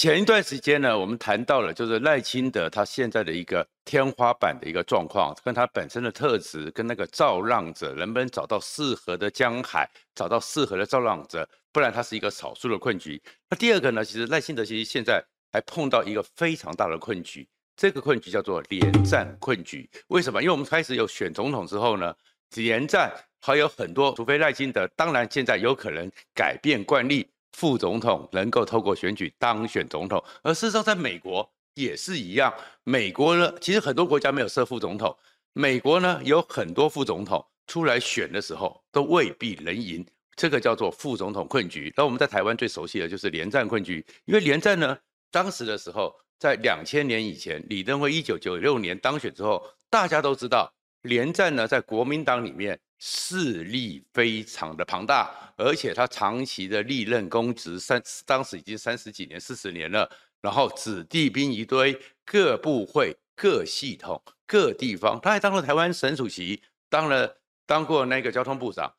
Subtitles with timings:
[0.00, 13.22] 前一段时间呢，我们谈到了就是赖清德他现在的一个天花板的一个状况，跟他本身的特质，跟那个造浪者能不能找到适合的江海，找到适合的造浪者，不然他是一个少数的困局。
[13.50, 17.46] 那第二个呢，其实赖清德其实现在还碰到一个非常大的困局，
[17.76, 19.86] 这个困局叫做连战困局。
[20.08, 20.40] 为什么？
[20.40, 22.14] 因为我们开始有选总统之后呢，
[22.54, 27.28] 连战还有很多，除非赖清德，当然现在有可能改变惯例。
[27.52, 32.52] 副总统能够透过选举当选总统，而事实上，在美国也是一样。
[32.84, 35.16] 美国呢，其实很多国家没有设副总统，
[35.52, 40.04] 美国呢有很多副总统出来选的时候都未必能赢，
[40.36, 41.92] 这个叫做副总统困局。
[41.96, 44.96] 那我们在台湾最熟悉的就是连战困局，因为连战呢，
[45.30, 50.72] 当时的时候在两千年以前，李登辉一九九六年当选之后，大家都知道
[51.02, 52.78] 连战呢在国民党里面。
[53.02, 60.08] 势力非常的庞大，而且他长期的历任公职三，当时已经三十几年、四十年了，
[60.42, 68.94] 然后子弟兵一堆，各部会、各系统、各地方，他还当了台湾省主席，当了当过那个交通部长，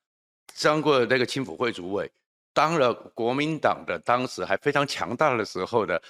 [0.59, 2.11] 当过那个青辅会主委，
[2.53, 6.01] 当了国民党的当时还非常强大的时候的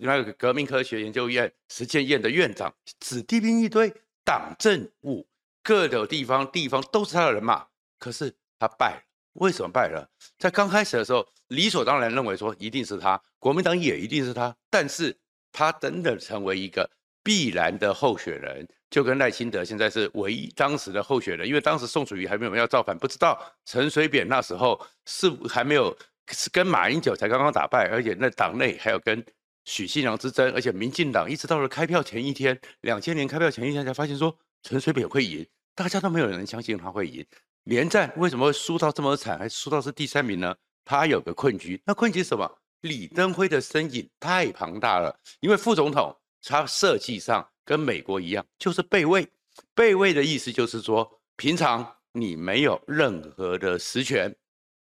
[0.00, 3.92] 那个革命科学研究院实践院的院长，子弟兵一堆，
[4.24, 5.26] 党政务。
[5.62, 7.66] 各的地方地方都是他的人马，
[7.98, 9.02] 可是他败了。
[9.34, 10.08] 为什么败了？
[10.38, 14.54] 在刚开始的时候，理所当然认为说一定是他，国民党也一定是他。
[14.68, 15.16] 但是
[15.52, 16.90] 他真的成为一个
[17.22, 21.46] 必然的候选人，就跟赖清德现在是唯一当时的候选人。
[21.46, 25.96] 因为当时宋楚瑜还没有要造反，不知道陈水扁那时候是还没有
[26.32, 29.24] 是跟马英九才刚刚打败，而且那党内还有跟
[29.64, 34.36] 许信良之争，而且民进党一直到了开票前一天，两千年开票前一天才发现说。
[34.62, 37.24] 陈水扁会赢，大家都没有人相信他会赢。
[37.64, 40.54] 连战为什么会输到这么惨，还输到是第三名呢？
[40.84, 42.50] 他有个困局，那困局是什么？
[42.80, 49.28] 李登辉的身影太庞大了，因为副总统他设计上跟美国一样，就是备位。
[49.74, 54.34] 备位的意思就是说，平常你没有任何的实权，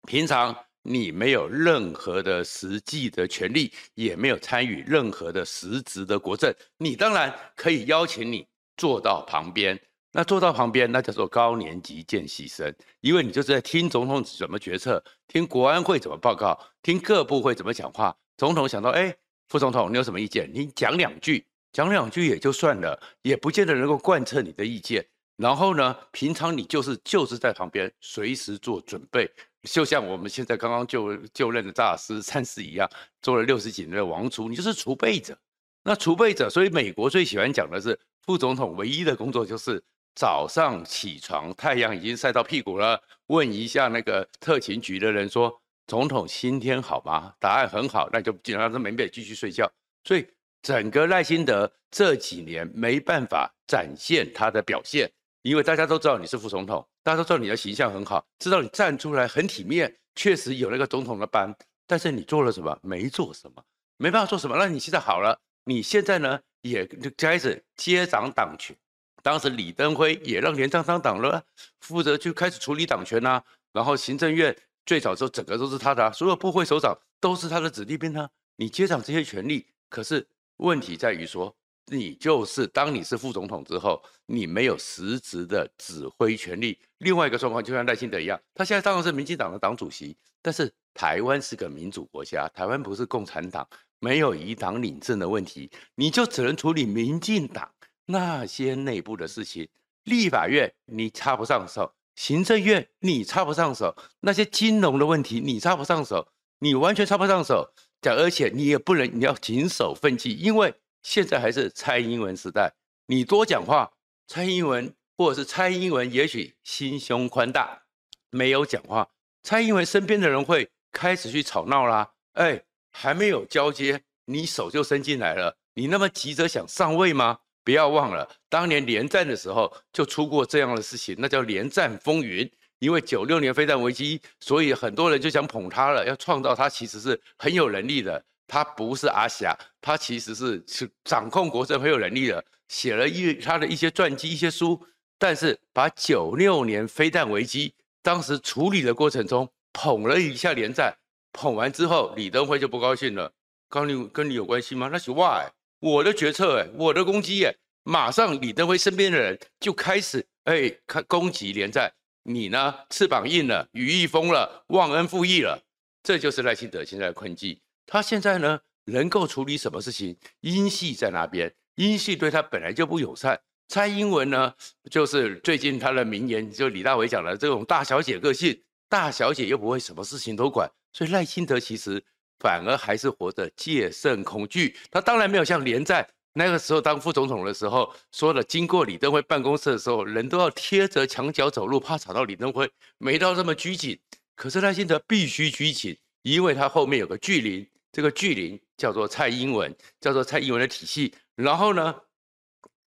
[0.08, 8.48] 平常你没有任何的实际的权利，也没有参与任何的实质的国政，你当然可以邀请你。
[8.80, 9.78] 坐到旁边，
[10.14, 18.16] 那坐到旁边，那叫做高年级见习生，因为你就是在听总统怎么决策，听国安会怎么报告，听各部会怎么讲话。
[18.38, 19.14] 总统想到，哎，
[19.50, 20.50] 副总统你有什么意见？
[20.54, 25.06] 你讲两句，讲两句也就算了，也不见得能够贯彻你的意见。
[25.36, 29.30] 然后呢，平常你就是就是在旁边随时做准备，
[29.64, 32.90] 就像我们现在刚刚就就任的扎尔斯三世一样，
[33.22, 35.38] 做了六十几年的王储，你就是储备者。
[35.84, 38.00] 那储备者，所以美国最喜欢讲的是。
[38.30, 45.52] 副总统唯一的工作就是早上起床，太阳已经晒到屁股了，问一下那个特勤局的人说
[45.90, 49.68] ：“总统今天好吗？”答案很好，那就尽量让他没被继续睡觉。
[50.04, 50.24] 所以
[50.62, 55.12] 整个赖清德这几年没办法展现他的表现，
[55.42, 61.52] 因为大家都知道你是副总统，大家都知道你的形象很好，知道你站出来很体面，确实有那个总统的班，
[61.88, 62.78] 但是你做了什么？
[62.84, 63.64] 没做什么，
[63.98, 64.56] 没办法做什么。
[64.56, 66.40] 那你现在好了，你现在呢？
[66.62, 68.76] 也就开始接掌党权，
[69.24, 71.44] 当时李登辉也让连战当党了，
[71.80, 74.56] 负责去开始处理党权呐、然后行政院
[74.86, 78.30] 最早时候整个都是他的、所有部会首长都是他的子弟兵啊。
[78.58, 80.28] 你接掌这些权力，可是
[80.58, 81.56] 问题在于说，
[81.86, 86.78] 你就是当你是副总统之后，你没有实质的指挥权力。
[86.98, 93.66] 另外一个状况就像赖清德一样，他现在当然是民进党的党主席，但是台湾是个民主国家，台湾不是共产党。
[94.00, 97.72] 没有以党领政的问题，你就只能处理民进党
[98.06, 99.68] 那些内部的事情。
[100.04, 107.74] 立法院你插不上手，行政院你插不上手，那些金融的问题你插不上手，你完全插不上手。
[108.02, 110.74] 而且你也不能，你要谨守分际，因为
[111.04, 112.74] 现在还是蔡英文时代，
[113.08, 113.92] 你多讲话，
[114.26, 117.84] 蔡英文或者是蔡英文也许心胸宽大，
[118.30, 119.10] 没有讲话，
[119.44, 122.64] 蔡英文身边的人会开始去吵闹啦，哎。
[122.92, 125.58] 还没有交接，你手就伸进来了。
[125.76, 127.40] 你那么急着想上位吗？
[127.64, 132.50] 不要忘了，当年连战的时候就出过这样的事情，那叫连战风云。
[132.80, 138.24] 因为九六年飞弹危机，所以很多人就想捧他了，要创造他其实是很有能力的。
[138.48, 144.82] 他不是阿霞，他其实是是掌控国政很有能力的，写了一他的一些传记、一些书。
[145.20, 150.98] 但是把九六年飞弹危机当时处理的过程中捧了一下连战。
[151.34, 153.32] 捧完之后，李登辉就不高兴了。
[153.70, 154.90] 跟你跟你有关系吗？
[154.92, 155.48] 那是 why
[155.80, 157.54] 我的决策哎，我的攻击哎，
[157.84, 160.72] 马上李登辉身边的人就开始哎，
[161.08, 161.94] 攻击连战。
[162.24, 165.64] 你呢，翅膀硬了，羽翼丰了，忘恩负义了。
[166.04, 167.60] 这就是赖清德现在的困境。
[167.86, 170.18] 他现在呢，能够处理什么事情？
[170.42, 173.40] 英系在那边，英系对他本来就不友善。
[173.68, 174.54] 蔡英文呢，
[174.90, 182.04] 就是最近他的名言，就李大为讲的这种大小姐个性，大小姐又不会什么事情都管，所以赖清德其实
[182.40, 184.76] 反而还是活得戒慎恐惧。
[184.92, 194.00] 他当然没有像连战那个时候当副总统的时候说的，经过李登辉办公室的时候，人都要贴着墙角走路，怕吵到李登辉，没到这么拘谨。
[194.36, 201.14] 可是赖清德必须拘谨，因为他后面有个巨灵，这个巨灵叫做蔡英文，叫做蔡英文的体系。
[201.36, 201.94] 然后呢，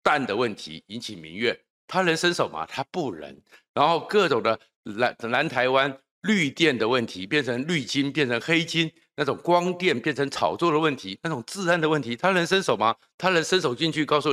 [0.02, 2.64] 蛋的问题引起民怨，他能伸手吗？
[2.64, 3.37] 他不能。
[3.75, 12.94] 然后各种的南南台湾绿电的问题变成绿金，变成黑金，那种光电变成炒作的问题，那种治安的问题，他能伸手吗？
[13.17, 14.32] 他能伸手进去告诉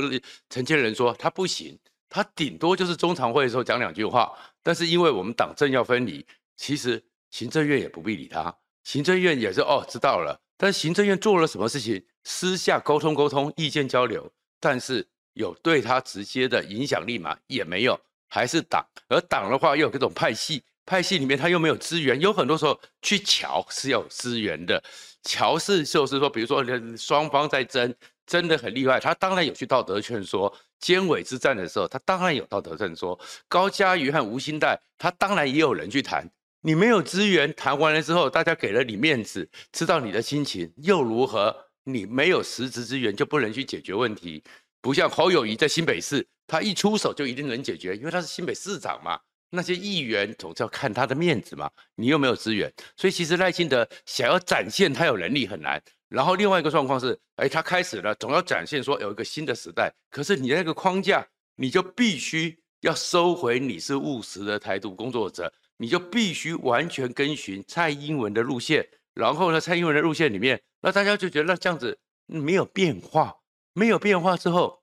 [0.50, 1.78] 陈建仁说他不行，
[2.08, 4.32] 他顶多就是中常会的时候讲两句话。
[4.62, 6.24] 但是因为我们党政要分离，
[6.56, 8.54] 其实行政院也不必理他，
[8.84, 10.40] 行政院也是哦知道了。
[10.56, 12.04] 但是行政院做了什么事情？
[12.24, 14.30] 私下沟通沟通，意见交流，
[14.60, 15.06] 但是。
[15.34, 17.34] 有对他直接的影响力吗？
[17.46, 17.98] 也没有，
[18.28, 18.86] 还是党。
[19.08, 24.82] 而党的话又有各种派系，派系里面他又没有资源，有很多时候去瞧是要有资源的。
[25.22, 26.64] 乔是就是说，比如说
[26.96, 27.94] 双方在争，
[28.26, 30.52] 真的很厉害，他当然有去道德劝说。
[30.80, 33.18] 尖尾之战的时候，他当然有道德劝说。
[33.46, 36.28] 高嘉瑜和吴欣岱，他当然也有人去谈。
[36.62, 41.56] 你没有资源，谈完了之后，大家给了你面子，知道你的心情又如何？
[41.84, 44.42] 你没有实质资源，就不能去解决问题。
[44.80, 49.20] 不像侯友谊在新北市，他一出手就一定能解决，因为他是新北市长嘛。
[49.54, 55.80] 那些议员总是要看他的面子嘛，你又没有资源，所以其实赖清德想要展现他有能力很难。
[56.08, 59.92] 然后另外一个状况是，哎，他开始了，总要展现说有一个新的时代。
[60.10, 61.26] 可是你那个框架，
[61.56, 68.88] 你就必须要收回你是务实的台独工作者，你就必须完全跟循蔡英文的路线。
[69.14, 73.36] 然后呢，蔡英文的路线里面，那大家就觉得那这样子没有变化。
[73.74, 74.81] 没有变化之后，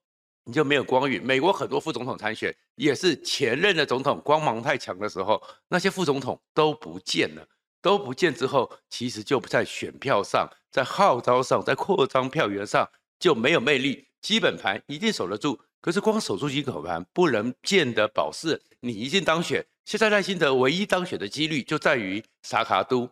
[0.50, 1.24] 你就没有光晕。
[1.24, 7.48] 美国很多副总统参选，也是前任的总统光芒太强的时候，那些副总统都不见了，
[7.84, 14.07] 都不见之后，其实就不在选票上，在号召上，在扩张票源上就没有魅力。
[14.22, 19.63] 基本盘一定守得住，可是光守住基本盘不能见得保释你一定当选。
[19.86, 23.07] 现在赖清德唯一当选的几率就在于三卡都，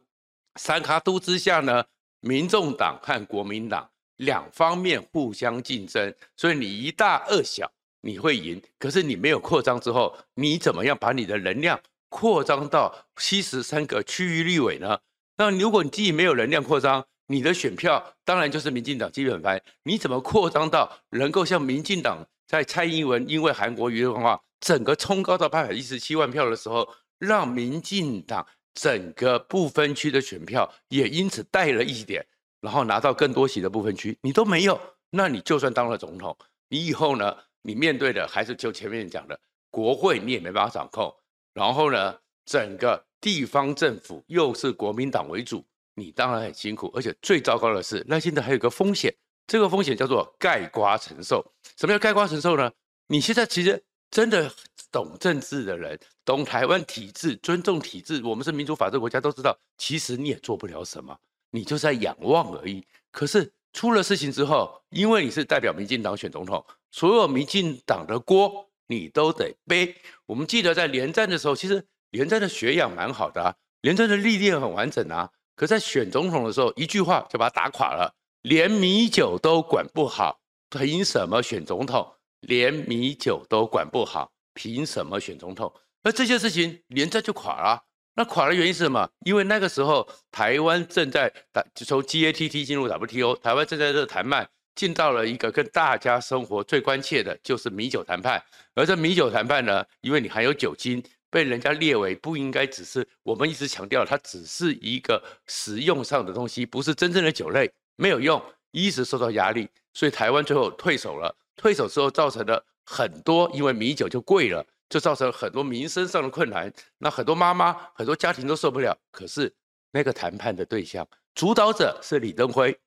[0.56, 1.86] 三卡都之下呢，
[2.20, 3.88] 民众党和国民党。
[4.18, 7.72] 两方面互相竞争，所以你一大二小
[8.02, 11.80] 你会赢，可是你没有扩张之后，你怎么样把你的能量
[12.10, 15.00] 扩张到七十三个区域立委呢？
[15.38, 26.88] 那如果你自己没有能量扩张，你的选票当然就是民进党基本盘，你怎么扩张到能够像民进党在蔡英文因为韩国瑜的话，整个冲高到八百一十七万票的时候，
[27.20, 32.26] 让民进党整个不分区的选票也因此带了一点。
[32.68, 34.78] 然后拿到更多席的部分区，你都没有，
[35.10, 36.38] 那你就算当了总统，
[36.68, 37.34] 你以后呢？
[37.62, 41.14] 你面对的还是就前面讲的国会，你也没办法掌控。
[41.54, 42.14] 然后呢，
[42.46, 45.66] 整个地方政府又是国民党为主，
[45.96, 46.92] 你当然很辛苦。
[46.94, 49.16] 而且最糟糕的是，那现在还有个风险，
[49.48, 51.42] 这个风险叫做盖瓜承受。
[51.78, 52.70] 什么叫盖瓜承受呢？
[53.08, 53.82] 你现在其实
[54.12, 54.52] 真的
[54.92, 61.18] 懂政治的人，懂台湾体制，尊重体制，我们是民主法治国家，都知道，其实你也做不了什么。
[61.52, 62.86] 你就在仰望而已。
[63.12, 69.96] 可是出了事情之后，因为你是代表民进党选总统，所有民进党的锅你都得背。
[70.26, 75.30] 我们记得在连战的时候，其实连战的学养蛮好的啊，连战的历练很完整啊。
[75.56, 78.14] 可在选总统的时候，一句话就把他打垮了，
[78.44, 80.40] 连米酒都管不好，
[80.70, 82.14] 凭什么选总统？
[82.42, 85.74] 连米酒都管不好，凭什么选总统？
[86.04, 87.84] 而这些事情，连战就垮了。
[88.18, 89.08] 那垮的原因是什么？
[89.26, 98.44] 因为那个时候台湾正在打，就从 GATT 进入 WTO，台湾正在这谈判，进到了一个跟大家生活最关切的，就是米酒谈判。
[98.74, 111.36] 而这米酒谈判呢，因为你含有酒精，被人家列为不应该只是我们一直强调，它只是一个食用上的东西，不是真正的酒类，没有用，一直受到压力，所以台湾最后退守了。
[111.56, 114.66] 退守之后造成了很多，因为米酒就贵了。
[114.90, 118.98] 就造成很多民生上的困难，那很多妈妈、很多家庭都受不了。
[119.12, 119.54] 可是
[119.92, 122.80] 那个谈判的对象，主导者是李登辉，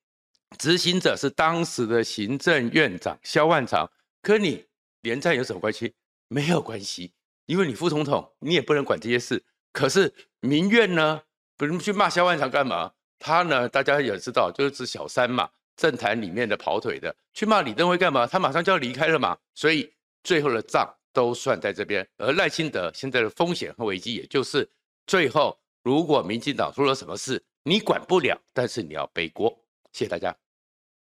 [0.58, 3.90] 执行者是当时的行政院长萧万长。
[4.22, 4.66] 可你
[5.02, 5.94] 连战有什么关系？
[6.28, 7.12] 没有关系，
[7.46, 9.44] 因为你副总统，你也不能管这些事。
[9.72, 11.22] 可是民怨呢？
[11.56, 12.92] 不能去骂萧万长干嘛？
[13.18, 13.68] 他呢？
[13.68, 17.14] 大家也知道，就是指小三嘛，政坛里面的跑腿的。
[17.34, 18.26] 去骂李登辉干嘛？
[18.26, 19.36] 他马上就要离开了嘛。
[19.54, 19.92] 所以
[20.22, 20.96] 最后的账。
[21.12, 24.68] 都算在这边，而赖清德现在的风险和危机，也就是
[25.06, 29.50] 最后如果民进党出了什么事，你管不了，但是你要背锅。
[29.92, 30.36] 谢谢大家。